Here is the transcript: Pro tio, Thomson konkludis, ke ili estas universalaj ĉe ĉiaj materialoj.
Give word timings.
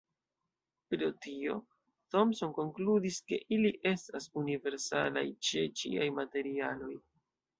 Pro 0.93 1.09
tio, 1.25 1.57
Thomson 2.15 2.55
konkludis, 2.55 3.19
ke 3.31 3.39
ili 3.59 3.73
estas 3.91 4.27
universalaj 4.43 5.25
ĉe 5.49 5.67
ĉiaj 5.83 6.11
materialoj. 6.21 6.93